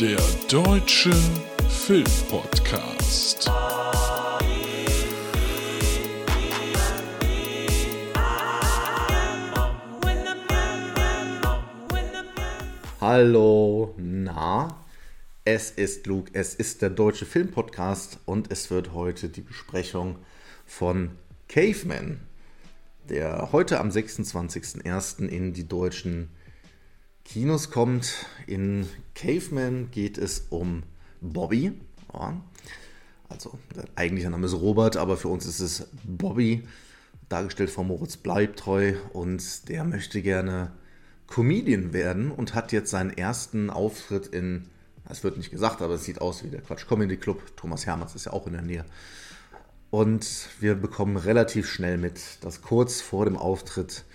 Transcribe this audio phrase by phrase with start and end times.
[0.00, 1.10] Der Deutsche
[1.68, 3.50] Filmpodcast.
[13.00, 14.84] Hallo, na,
[15.44, 20.18] es ist Luke, es ist der Deutsche Filmpodcast und es wird heute die Besprechung
[20.64, 21.10] von
[21.48, 22.20] Caveman,
[23.08, 25.26] der heute am 26.01.
[25.26, 26.28] in die deutschen
[27.28, 28.24] Kinos kommt.
[28.46, 30.82] In Caveman geht es um
[31.20, 31.72] Bobby.
[32.14, 32.40] Ja.
[33.28, 36.66] Also, der eigentliche Name ist Robert, aber für uns ist es Bobby,
[37.28, 38.94] dargestellt von Moritz Bleibtreu.
[39.12, 40.72] Und der möchte gerne
[41.26, 44.64] Comedian werden und hat jetzt seinen ersten Auftritt in,
[45.06, 47.42] es wird nicht gesagt, aber es sieht aus wie der Quatsch Comedy Club.
[47.56, 48.86] Thomas Hermanns ist ja auch in der Nähe.
[49.90, 54.06] Und wir bekommen relativ schnell mit, dass kurz vor dem Auftritt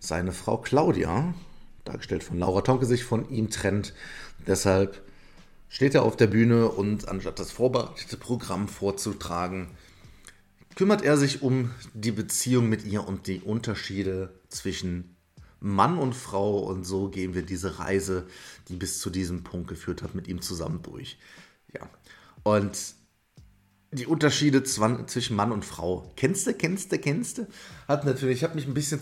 [0.00, 1.32] seine Frau Claudia,
[1.88, 3.94] dargestellt von Laura Tonke, sich von ihm trennt.
[4.46, 5.02] Deshalb
[5.68, 9.68] steht er auf der Bühne und anstatt das vorbereitete Programm vorzutragen,
[10.76, 15.16] kümmert er sich um die Beziehung mit ihr und die Unterschiede zwischen
[15.60, 18.26] Mann und Frau und so gehen wir diese Reise,
[18.68, 21.18] die bis zu diesem Punkt geführt hat, mit ihm zusammen durch.
[21.74, 21.88] Ja.
[22.44, 22.78] Und
[23.90, 26.12] die Unterschiede zwischen Mann und Frau.
[26.16, 27.46] Kennst du, kennst du, kennst du?
[27.88, 29.00] Hat natürlich, ich habe mich ein bisschen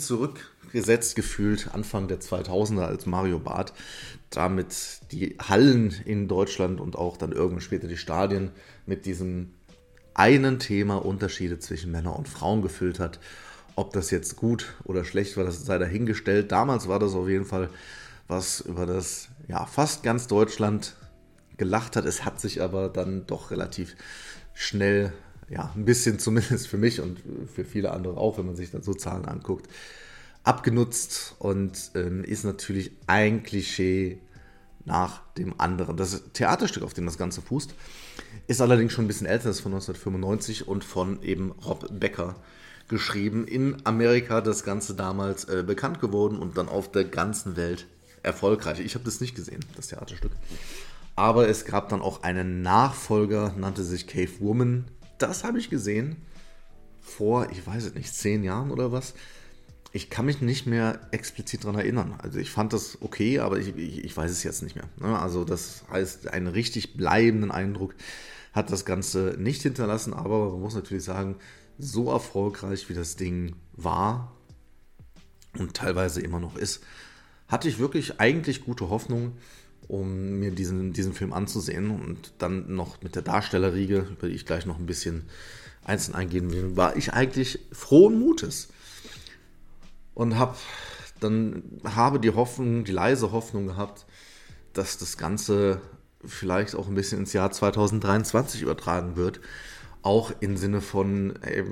[0.67, 3.73] zurückgesetzt gefühlt, Anfang der 2000er als Mario Barth,
[4.31, 8.51] damit die Hallen in Deutschland und auch dann irgendwann später die Stadien
[8.85, 9.55] mit diesem
[10.15, 13.21] einen Thema Unterschiede zwischen Männern und Frauen gefüllt hat.
[13.77, 16.51] Ob das jetzt gut oder schlecht war, das sei dahingestellt.
[16.51, 17.69] Damals war das auf jeden Fall
[18.29, 20.97] was über das ja fast ganz Deutschland
[21.59, 22.07] gelacht hat.
[22.07, 23.95] Es hat sich aber dann doch relativ
[24.53, 25.13] schnell,
[25.49, 27.21] ja, ein bisschen zumindest für mich und
[27.55, 29.71] für viele andere auch, wenn man sich dann so Zahlen anguckt,
[30.47, 34.21] abgenutzt und ähm, ist natürlich ein Klischee
[34.85, 35.97] nach dem anderen.
[35.97, 37.75] Das Theaterstück, auf dem das Ganze fußt,
[38.47, 42.37] ist allerdings schon ein bisschen älter, ist von 1995 und von eben Rob Becker
[42.87, 43.49] geschrieben.
[43.49, 47.89] In Amerika das Ganze damals äh, bekannt geworden und dann auf der ganzen Welt
[48.23, 48.79] erfolgreich.
[48.79, 50.31] Ich habe das nicht gesehen, das Theaterstück.
[51.17, 54.85] Aber es gab dann auch einen Nachfolger, nannte sich Cave Woman.
[55.19, 56.17] Das habe ich gesehen
[57.01, 59.15] vor, ich weiß es nicht, zehn Jahren oder was.
[59.93, 62.15] Ich kann mich nicht mehr explizit daran erinnern.
[62.19, 64.89] Also ich fand das okay, aber ich, ich, ich weiß es jetzt nicht mehr.
[65.01, 65.19] Ne?
[65.19, 67.95] Also das heißt, einen richtig bleibenden Eindruck
[68.53, 71.37] hat das Ganze nicht hinterlassen, aber man muss natürlich sagen,
[71.79, 74.33] so erfolgreich wie das Ding war
[75.59, 76.83] und teilweise immer noch ist,
[77.49, 79.37] hatte ich wirklich eigentlich gute Hoffnung,
[79.89, 81.91] um mir diesen, diesen Film anzusehen.
[81.91, 85.25] Und dann noch mit der Darstellerriege, über die ich gleich noch ein bisschen
[85.85, 88.69] einzeln eingehen will, war ich eigentlich frohen Mutes.
[90.17, 90.57] Und hab,
[91.21, 94.07] dann habe die Hoffnung, die leise Hoffnung gehabt,
[94.73, 95.83] dass das Ganze
[96.25, 99.41] vielleicht auch ein bisschen ins Jahr 2023 übertragen wird.
[100.01, 101.65] Auch im Sinne von, ey,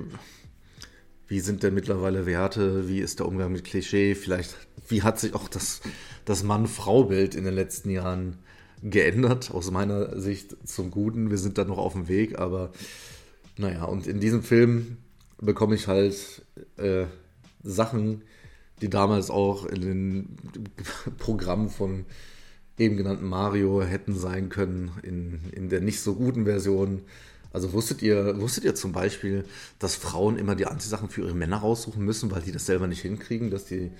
[1.27, 4.55] wie sind denn mittlerweile Werte, wie ist der Umgang mit Klischee, vielleicht,
[4.89, 5.81] wie hat sich auch das,
[6.27, 8.41] das Mann-Frau-Bild in den letzten Jahren
[8.83, 11.31] geändert, aus meiner Sicht zum Guten.
[11.31, 12.73] Wir sind da noch auf dem Weg, aber
[13.57, 14.99] naja, und in diesem Film
[15.41, 16.43] bekomme ich halt
[16.77, 17.07] äh,
[17.65, 18.23] Sachen,
[18.81, 20.37] die damals auch in den
[21.19, 22.05] Programmen von
[22.79, 27.03] eben genannten Mario hätten sein können, in, in der nicht so guten Version.
[27.53, 29.45] Also wusstet ihr, wusstet ihr zum Beispiel,
[29.79, 33.03] dass Frauen immer die Anziehsachen für ihre Männer raussuchen müssen, weil die das selber nicht
[33.03, 33.93] hinkriegen, dass die,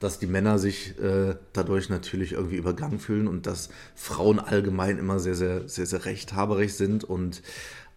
[0.00, 5.18] dass die Männer sich äh, dadurch natürlich irgendwie übergangen fühlen und dass Frauen allgemein immer
[5.18, 7.40] sehr, sehr, sehr, sehr rechthaberig sind und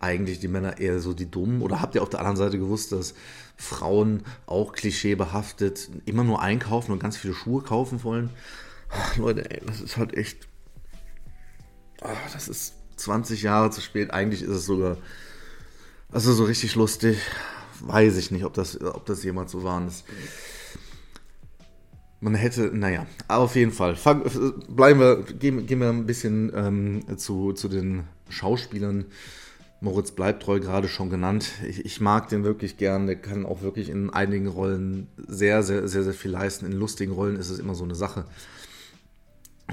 [0.04, 1.62] eigentlich die Männer eher so die Dummen?
[1.62, 3.16] Oder habt ihr auf der anderen Seite gewusst, dass
[3.56, 8.30] Frauen auch klischeebehaftet immer nur einkaufen und ganz viele Schuhe kaufen wollen?
[8.90, 10.48] Ach, Leute, ey, das ist halt echt.
[12.02, 14.12] Ach, das ist 20 Jahre zu spät.
[14.12, 14.98] Eigentlich ist es sogar,
[16.12, 17.18] also so richtig lustig.
[17.80, 19.82] Weiß ich nicht, ob das, ob das jemals so war.
[19.82, 20.04] Das,
[22.20, 23.96] man hätte, naja, auf jeden Fall.
[23.96, 24.24] Fang,
[24.70, 29.06] bleiben wir, gehen, gehen wir ein bisschen ähm, zu, zu den Schauspielern.
[29.84, 31.52] Moritz bleibt treu gerade schon genannt.
[31.68, 33.06] Ich, ich, mag den wirklich gern.
[33.06, 36.66] Der kann auch wirklich in einigen Rollen sehr, sehr, sehr, sehr viel leisten.
[36.66, 38.24] In lustigen Rollen ist es immer so eine Sache.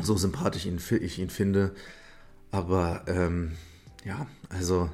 [0.02, 1.76] So sympathisch ihn, ich ihn finde.
[2.50, 3.52] Aber ähm,
[4.04, 4.90] ja, also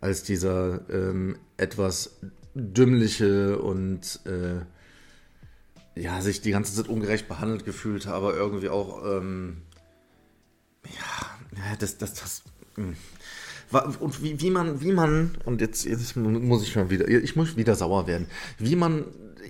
[0.00, 2.16] als dieser ähm, etwas
[2.54, 9.58] dümmliche und äh, ja, sich die ganze Zeit ungerecht behandelt gefühlt, aber irgendwie auch ähm,
[10.82, 12.42] ja, das, das, das.
[12.74, 12.94] Mh.
[13.70, 17.56] Und wie, wie man, wie man, und jetzt, jetzt muss ich mal wieder, ich muss
[17.56, 18.26] wieder sauer werden,
[18.58, 19.04] wie man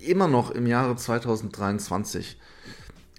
[0.07, 2.39] immer noch im Jahre 2023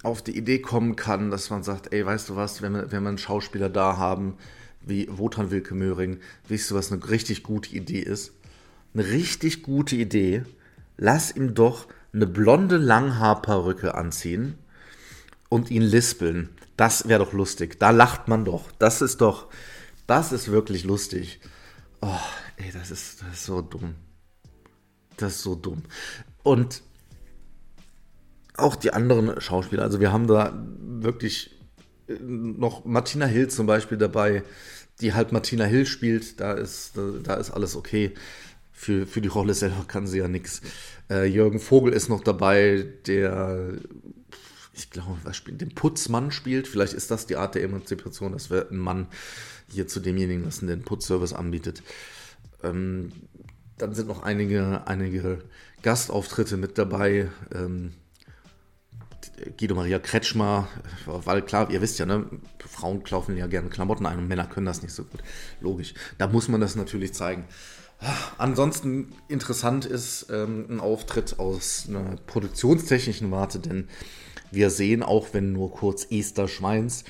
[0.02, 3.02] auf die Idee kommen kann, dass man sagt, ey, weißt du was, wenn wir, wenn
[3.02, 4.34] wir einen Schauspieler da haben,
[4.80, 6.18] wie Wotan Wilke Möhring,
[6.48, 8.32] weißt du, was eine richtig gute Idee ist?
[8.94, 10.44] Eine richtig gute Idee.
[10.96, 14.54] Lass ihm doch eine blonde Langhaarperücke anziehen
[15.48, 16.48] und ihn lispeln.
[16.76, 17.78] Das wäre doch lustig.
[17.78, 18.70] Da lacht man doch.
[18.78, 19.48] Das ist doch,
[20.08, 21.38] das ist wirklich lustig.
[22.00, 22.08] Oh,
[22.56, 23.94] ey, das ist, das ist so dumm.
[25.16, 25.82] Das ist so dumm.
[26.42, 26.82] Und
[28.56, 31.56] auch die anderen Schauspieler, also wir haben da wirklich
[32.08, 34.42] äh, noch Martina Hill zum Beispiel dabei,
[35.00, 38.14] die halt Martina Hill spielt, da ist, da, da ist alles okay.
[38.72, 40.62] Für, für die Rolle selber kann sie ja nichts.
[41.10, 43.72] Äh, Jürgen Vogel ist noch dabei, der,
[44.78, 46.68] ich glaube, was spielt, den Putzmann spielt.
[46.68, 49.06] Vielleicht ist das die Art der Emanzipation, dass wir einen Mann
[49.70, 51.82] hier zu demjenigen lassen, der den Putzservice anbietet.
[52.62, 53.12] Ähm,
[53.76, 55.44] dann sind noch einige, einige
[55.82, 57.30] Gastauftritte mit dabei.
[57.54, 57.92] Ähm,
[59.56, 60.68] Guido Maria Kretschmer,
[61.06, 62.26] weil klar, ihr wisst ja, ne,
[62.66, 65.22] Frauen kaufen ja gerne Klamotten ein und Männer können das nicht so gut.
[65.60, 65.94] Logisch.
[66.18, 67.44] Da muss man das natürlich zeigen.
[68.36, 73.88] Ansonsten interessant ist ähm, ein Auftritt aus einer produktionstechnischen Warte, denn
[74.50, 77.04] wir sehen auch, wenn nur kurz Esther Schweins.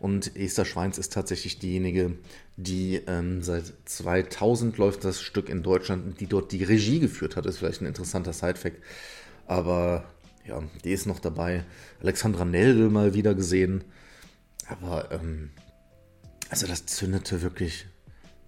[0.00, 2.16] Und Esther Schweins ist tatsächlich diejenige,
[2.56, 7.46] die ähm, seit 2000 läuft das Stück in Deutschland, die dort die Regie geführt hat.
[7.46, 8.82] Ist vielleicht ein interessanter Sidefact.
[9.46, 10.04] Aber
[10.46, 11.64] ja, die ist noch dabei.
[12.00, 13.84] Alexandra Nelde mal wieder gesehen.
[14.68, 15.50] Aber, ähm,
[16.50, 17.86] also das zündete wirklich,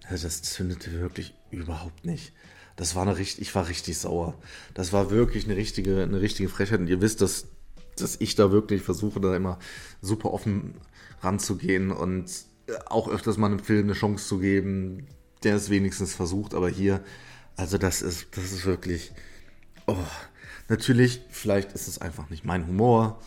[0.07, 2.33] also das zündete wirklich überhaupt nicht.
[2.75, 4.39] Das war eine richtig, ich war richtig sauer.
[4.75, 6.79] Das war wirklich eine richtige, eine richtige Frechheit.
[6.79, 7.47] Und ihr wisst, dass,
[8.01, 9.59] dass ich da wirklich versuche, da immer
[10.01, 10.75] super offen
[11.21, 12.29] ranzugehen und
[12.87, 15.07] auch öfters mal einem Film eine Chance zu geben,
[15.43, 16.53] der es wenigstens versucht.
[16.53, 17.03] Aber hier,
[17.55, 19.11] also das ist, das ist wirklich,
[19.85, 19.95] oh,
[20.69, 23.21] Natürlich, vielleicht ist es einfach nicht mein Humor.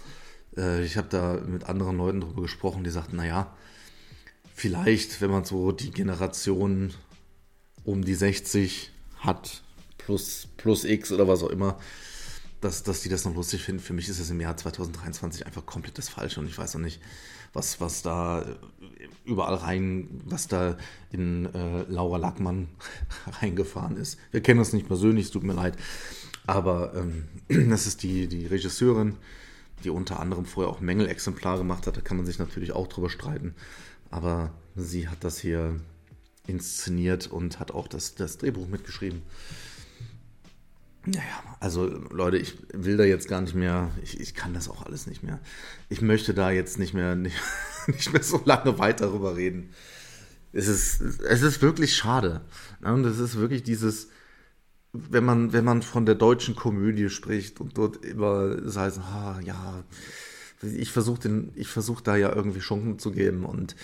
[0.57, 3.57] Äh, ich habe da mit anderen Leuten drüber gesprochen, die sagten, naja,
[4.55, 6.93] vielleicht, wenn man so die Generation
[7.85, 9.63] um die 60 hat,
[9.97, 11.79] plus, plus X oder was auch immer,
[12.61, 13.81] dass, dass die das noch lustig finden.
[13.81, 16.83] Für mich ist es im Jahr 2023 einfach komplett das Falsche und ich weiß noch
[16.83, 17.01] nicht,
[17.53, 18.45] was, was da
[19.25, 20.77] überall rein, was da
[21.11, 22.69] in äh, Laura Lackmann
[23.41, 24.19] reingefahren ist.
[24.31, 25.77] Wir kennen uns nicht persönlich, es tut mir leid.
[26.47, 27.25] Aber ähm,
[27.71, 29.17] das ist die, die Regisseurin,
[29.85, 31.97] die unter anderem vorher auch Mängelexemplar gemacht hat.
[31.97, 33.55] Da kann man sich natürlich auch drüber streiten.
[34.11, 35.81] Aber sie hat das hier
[36.47, 39.23] inszeniert und hat auch das, das Drehbuch mitgeschrieben.
[41.07, 44.85] Naja, also Leute, ich will da jetzt gar nicht mehr, ich, ich kann das auch
[44.85, 45.41] alles nicht mehr.
[45.89, 47.37] Ich möchte da jetzt nicht mehr, nicht,
[47.87, 49.71] nicht mehr so lange weiter darüber reden.
[50.53, 52.43] Es ist, es ist wirklich schade.
[52.83, 54.09] Und es ist wirklich dieses,
[54.93, 59.41] wenn man, wenn man von der deutschen Komödie spricht und dort immer es heißt, ah,
[59.43, 59.85] ja,
[60.63, 63.77] ich versuche ich versuche da ja irgendwie Chancen zu geben und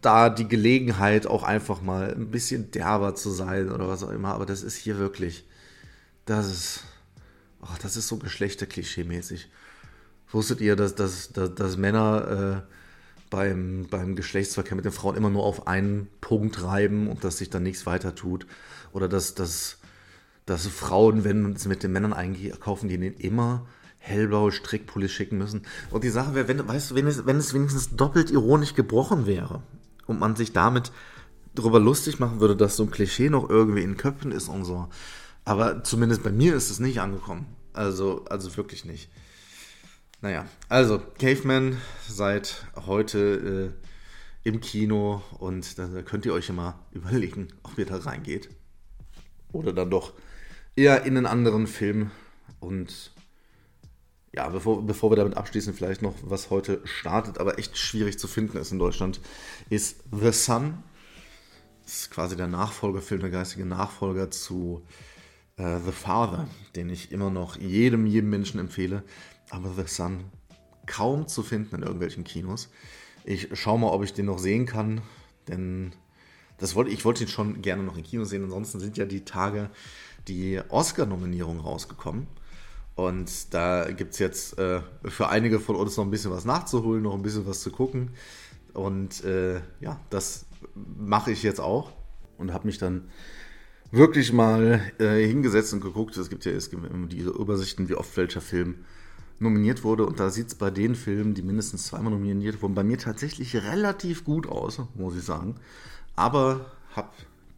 [0.00, 4.34] da die Gelegenheit auch einfach mal ein bisschen derber zu sein oder was auch immer,
[4.34, 5.44] aber das ist hier wirklich,
[6.28, 6.84] das ist,
[7.62, 9.46] oh, das ist so Geschlechterklischee-mäßig.
[10.30, 12.72] Wusstet ihr, dass, dass, dass, dass Männer äh,
[13.30, 17.48] beim, beim Geschlechtsverkehr mit den Frauen immer nur auf einen Punkt reiben und dass sich
[17.50, 18.46] dann nichts weiter tut?
[18.92, 19.78] Oder dass, dass,
[20.44, 23.66] dass Frauen, wenn sie mit den Männern einkaufen, die ihnen immer
[23.98, 25.62] hellblaue Strickpullis schicken müssen.
[25.90, 29.26] Und die Sache wäre, wenn, weißt du, wenn es, wenn es wenigstens doppelt ironisch gebrochen
[29.26, 29.62] wäre
[30.06, 30.92] und man sich damit
[31.54, 34.88] darüber lustig machen würde, dass so ein Klischee noch irgendwie in Köpfen ist und so.
[35.48, 37.46] Aber zumindest bei mir ist es nicht angekommen.
[37.72, 39.08] Also, also wirklich nicht.
[40.20, 43.72] Naja, also Caveman seit heute
[44.44, 48.50] äh, im Kino und da könnt ihr euch immer überlegen, ob ihr da reingeht.
[49.50, 50.12] Oder dann doch
[50.76, 52.10] eher in einen anderen Film.
[52.60, 53.12] Und
[54.34, 58.28] ja, bevor, bevor wir damit abschließen, vielleicht noch, was heute startet, aber echt schwierig zu
[58.28, 59.18] finden ist in Deutschland,
[59.70, 60.82] ist The Sun.
[61.84, 64.82] Das ist quasi der Nachfolgerfilm, der geistige Nachfolger zu
[65.58, 69.02] äh, The Father, den ich immer noch jedem, jedem Menschen empfehle.
[69.50, 70.24] Aber The Sun
[70.86, 72.70] kaum zu finden in irgendwelchen Kinos.
[73.24, 75.02] Ich schaue mal, ob ich den noch sehen kann,
[75.48, 75.92] denn
[76.58, 78.44] das wollte, ich wollte ihn schon gerne noch im Kino sehen.
[78.44, 79.70] Ansonsten sind ja die Tage
[80.26, 82.26] die Oscar-Nominierungen rausgekommen.
[82.94, 87.02] Und da gibt es jetzt äh, für einige von uns noch ein bisschen was nachzuholen,
[87.02, 88.10] noch ein bisschen was zu gucken.
[88.74, 91.92] Und äh, ja, das mache ich jetzt auch
[92.38, 93.08] und habe mich dann
[93.90, 96.16] wirklich mal äh, hingesetzt und geguckt.
[96.16, 98.76] Es gibt ja es gibt immer diese Übersichten, wie oft welcher Film
[99.38, 100.06] nominiert wurde.
[100.06, 103.54] Und da sieht es bei den Filmen, die mindestens zweimal nominiert wurden, bei mir tatsächlich
[103.56, 105.54] relativ gut aus, muss ich sagen
[106.18, 107.10] aber habe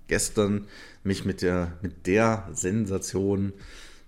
[0.06, 0.66] gestern
[1.02, 3.52] mich mit der, mit der Sensation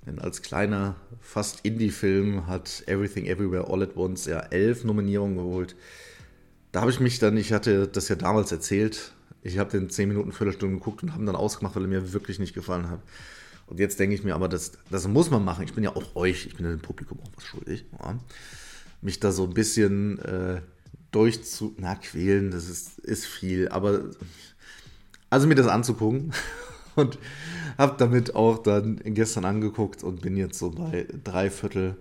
[0.04, 5.76] Denn als kleiner, fast Indie-Film hat Everything Everywhere All at Once ja elf Nominierungen geholt.
[6.72, 10.08] Da habe ich mich dann, ich hatte das ja damals erzählt, ich habe den 10
[10.08, 13.00] Minuten, Viertelstunde geguckt und habe dann ausgemacht, weil er mir wirklich nicht gefallen hat.
[13.66, 15.64] Und jetzt denke ich mir aber, das, das muss man machen.
[15.64, 17.84] Ich bin ja auch euch, ich bin ja dem Publikum auch was schuldig.
[17.98, 18.18] Ja.
[19.00, 20.60] Mich da so ein bisschen äh,
[21.10, 24.10] durchzu, na, quälen, das ist, ist viel, aber
[25.30, 26.32] also mir das anzugucken
[26.94, 27.18] und
[27.78, 31.96] habe damit auch dann gestern angeguckt und bin jetzt so bei drei Viertel.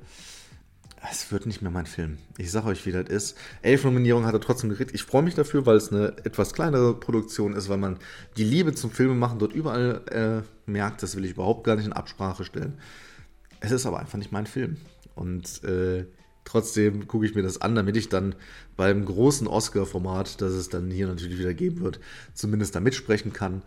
[1.10, 2.20] Es wird nicht mehr mein Film.
[2.38, 3.38] Ich sage euch, wie das ist.
[3.64, 4.94] Elf Nominierungen hat er trotzdem gekriegt.
[4.94, 7.98] Ich freue mich dafür, weil es eine etwas kleinere Produktion ist, weil man
[8.38, 11.02] die Liebe zum Filmemachen dort überall äh, merkt.
[11.02, 12.78] Das will ich überhaupt gar nicht in Absprache stellen.
[13.62, 14.78] Es ist aber einfach nicht mein Film.
[15.16, 16.06] Und äh,
[16.46, 18.36] trotzdem gucke ich mir das an, damit ich dann
[18.78, 22.00] beim großen Oscar-Format, das es dann hier natürlich wieder geben wird,
[22.36, 23.64] zumindest da mitsprechen kann.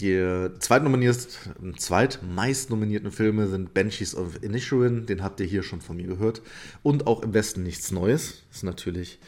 [0.00, 5.96] Die zweitnominierten, zweitmeist nominierten Filme sind Banshees of Inisherin, den habt ihr hier schon von
[5.96, 6.40] mir gehört.
[6.84, 8.44] Und auch im Westen nichts Neues.
[8.52, 9.18] Ist natürlich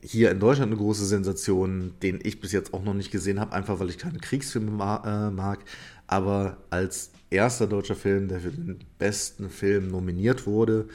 [0.00, 3.52] hier in Deutschland eine große Sensation, den ich bis jetzt auch noch nicht gesehen habe,
[3.52, 4.70] einfach weil ich keine Kriegsfilme
[5.04, 5.58] äh, mag.
[6.06, 10.88] Aber als erster deutscher Film, der für den besten Film nominiert wurde,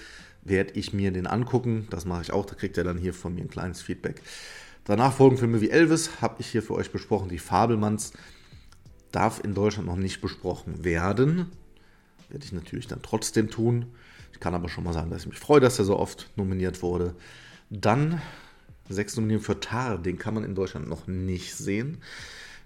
[0.44, 1.88] werde ich mir den angucken.
[1.90, 4.22] Das mache ich auch, da kriegt ihr dann hier von mir ein kleines Feedback.
[4.86, 8.14] Danach folgen Filme wie Elvis, habe ich hier für euch besprochen, die Fabelmanns
[9.16, 11.48] darf in Deutschland noch nicht besprochen werden.
[12.30, 13.86] Werde ich natürlich dann trotzdem tun.
[14.34, 16.82] Ich kann aber schon mal sagen, dass ich mich freue, dass er so oft nominiert
[16.82, 17.16] wurde.
[17.70, 18.22] Dann
[18.90, 22.00] sechs Nominierungen für Tar, den kann man in Deutschland noch nicht sehen.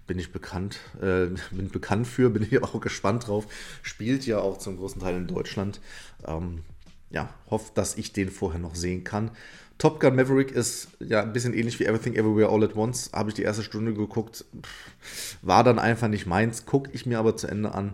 [0.08, 3.46] Bin ich bekannt, äh, bin bekannt für, bin ich auch gespannt drauf.
[3.84, 5.80] Spielt ja auch zum großen Teil in Deutschland.
[6.26, 6.64] Ähm,
[7.12, 9.32] ja, hoffe, dass ich den vorher noch sehen kann.
[9.78, 13.12] Top Gun Maverick ist ja ein bisschen ähnlich wie Everything Everywhere All at Once.
[13.14, 14.44] Habe ich die erste Stunde geguckt,
[15.42, 17.94] war dann einfach nicht meins, gucke ich mir aber zu Ende an.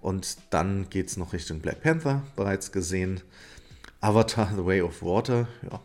[0.00, 3.20] Und dann geht es noch Richtung Black Panther, bereits gesehen.
[4.00, 5.80] Avatar The Way of Water, ja.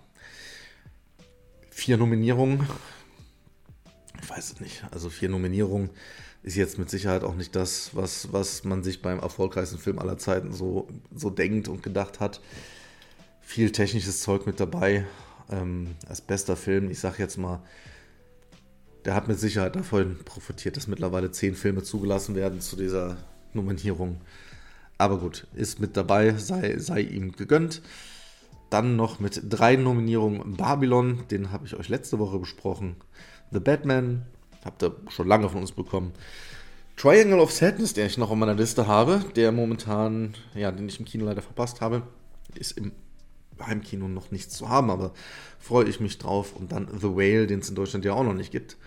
[1.70, 2.66] Vier Nominierungen.
[4.22, 4.84] Ich weiß es nicht.
[4.92, 5.90] Also vier Nominierungen
[6.46, 10.20] ist jetzt mit Sicherheit auch nicht das, was, was man sich beim erfolgreichsten Film aller
[10.20, 12.40] Zeiten so, so denkt und gedacht hat.
[13.42, 15.08] Viel technisches Zeug mit dabei
[15.50, 16.92] ähm, als bester Film.
[16.92, 17.64] Ich sage jetzt mal,
[19.06, 23.18] der hat mit Sicherheit davon profitiert, dass mittlerweile zehn Filme zugelassen werden zu dieser
[23.54, 24.22] Nominierung.
[25.00, 27.82] Aber gut, ist mit dabei, sei, sei ihm gegönnt.
[28.70, 32.98] Dann noch mit drei Nominierungen Babylon, den habe ich euch letzte Woche besprochen.
[33.52, 34.28] The Batman,
[34.66, 36.12] habt ihr schon lange von uns bekommen.
[36.98, 41.00] Triangle of Sadness, den ich noch auf meiner Liste habe, der momentan, ja, den ich
[41.00, 42.04] im Kino leider verpasst habe,
[42.56, 42.92] ist im
[43.62, 45.14] Heimkino noch nichts zu haben, aber
[45.60, 46.56] freue ich mich drauf.
[46.56, 48.78] Und dann The Whale, den es in Deutschland ja auch noch nicht gibt.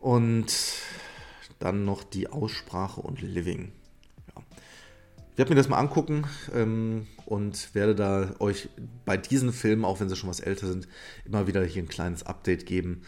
[0.00, 0.52] Und
[1.58, 3.72] dann noch die Aussprache und Living.
[4.34, 4.42] Ja.
[5.32, 8.68] Ich werde mir das mal angucken ähm, und werde da euch
[9.04, 10.86] bei diesen Filmen, auch wenn sie schon was älter sind,
[11.24, 13.02] immer wieder hier ein kleines Update geben,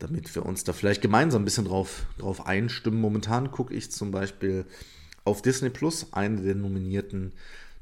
[0.00, 3.00] damit wir uns da vielleicht gemeinsam ein bisschen drauf, drauf einstimmen.
[3.00, 4.64] Momentan gucke ich zum Beispiel
[5.24, 7.32] auf Disney Plus eine der nominierten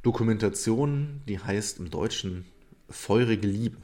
[0.03, 2.45] Dokumentation, die heißt im Deutschen
[2.91, 3.77] Feurige Liebe.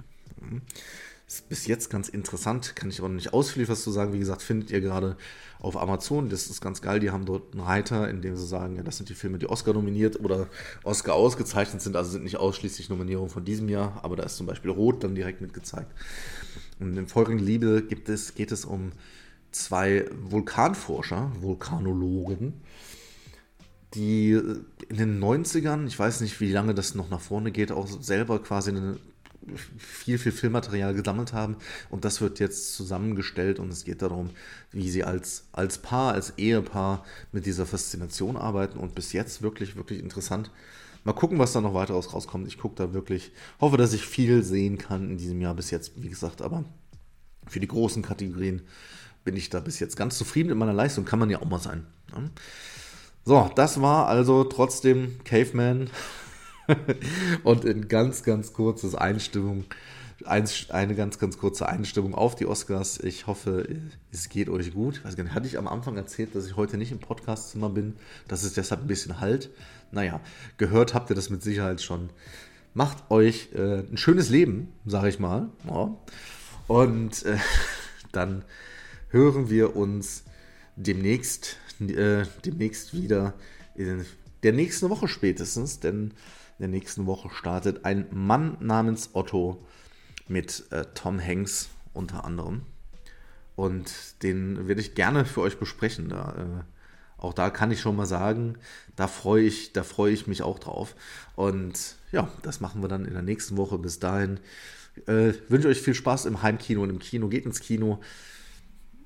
[1.27, 4.13] Ist bis jetzt ganz interessant, kann ich aber noch nicht ausführlich was zu sagen.
[4.13, 5.17] Wie gesagt, findet ihr gerade
[5.59, 6.29] auf Amazon.
[6.29, 7.01] Das ist ganz geil.
[7.01, 9.49] Die haben dort einen Reiter, in dem sie sagen, ja, das sind die Filme, die
[9.49, 10.49] Oscar nominiert oder
[10.83, 11.97] Oscar ausgezeichnet sind.
[11.97, 15.15] Also sind nicht ausschließlich Nominierungen von diesem Jahr, aber da ist zum Beispiel Rot dann
[15.15, 15.91] direkt mitgezeigt.
[16.79, 18.93] Und in Feurige Liebe gibt es, geht es um
[19.55, 22.61] zwei Vulkanforscher, Vulkanologen,
[23.95, 24.33] die
[24.89, 28.43] in den 90ern, ich weiß nicht, wie lange das noch nach vorne geht, auch selber
[28.43, 28.99] quasi eine,
[29.79, 31.57] viel, viel Filmmaterial gesammelt haben.
[31.91, 34.31] Und das wird jetzt zusammengestellt und es geht darum,
[34.71, 38.79] wie sie als, als Paar, als Ehepaar mit dieser Faszination arbeiten.
[38.79, 40.51] Und bis jetzt wirklich, wirklich interessant.
[41.05, 42.49] Mal gucken, was da noch weiter rauskommt.
[42.49, 45.93] Ich gucke da wirklich, hoffe, dass ich viel sehen kann in diesem Jahr bis jetzt,
[46.03, 46.65] wie gesagt, aber
[47.47, 48.63] für die großen Kategorien
[49.23, 51.05] bin ich da bis jetzt ganz zufrieden mit meiner Leistung.
[51.05, 51.87] Kann man ja auch mal sein.
[52.13, 52.31] Ne?
[53.25, 55.91] So, das war also trotzdem Caveman
[57.45, 59.65] und in ganz, ganz kurzes Einstimmung,
[60.25, 63.01] eine ganz, ganz kurze Einstimmung auf die Oscars.
[63.01, 63.69] Ich hoffe,
[64.13, 64.99] es geht euch gut.
[64.99, 67.69] Ich weiß gar nicht, hatte ich am Anfang erzählt, dass ich heute nicht im Podcastzimmer
[67.69, 67.97] bin,
[68.29, 69.51] dass es deshalb ein bisschen halt.
[69.91, 70.21] Naja,
[70.57, 72.11] gehört habt ihr das mit Sicherheit schon.
[72.75, 75.49] Macht euch äh, ein schönes Leben, sage ich mal.
[75.69, 75.97] Ja.
[76.69, 77.37] Und äh,
[78.13, 78.45] dann
[79.11, 80.25] hören wir uns
[80.77, 83.35] demnächst äh, demnächst wieder
[83.75, 84.05] in
[84.43, 86.13] der nächsten Woche spätestens, denn
[86.59, 89.65] in der nächsten Woche startet ein Mann namens Otto
[90.29, 92.63] mit äh, Tom Hanks unter anderem.
[93.57, 96.09] Und den werde ich gerne für euch besprechen.
[96.09, 98.57] Da, äh, auch da kann ich schon mal sagen,
[98.97, 100.95] da freue ich, da freue ich mich auch drauf.
[101.37, 103.79] Und ja, das machen wir dann in der nächsten Woche.
[103.79, 104.41] Bis dahin
[105.07, 107.29] äh, wünsche euch viel Spaß im Heimkino und im Kino.
[107.29, 108.01] Geht ins Kino.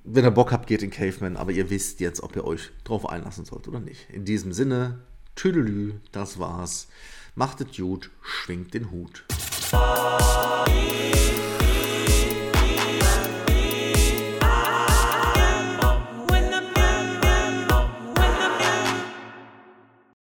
[0.04, 3.08] Wenn ihr Bock habt, geht in Caveman, aber ihr wisst jetzt, ob ihr euch drauf
[3.08, 4.08] einlassen sollt oder nicht.
[4.10, 5.00] In diesem Sinne,
[5.34, 6.88] Tüdelü, das war's.
[7.38, 9.24] Macht es gut, schwingt den Hut.